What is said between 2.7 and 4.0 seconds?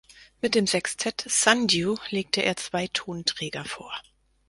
Tonträger vor.